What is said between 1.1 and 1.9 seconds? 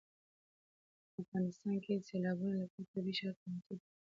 په افغانستان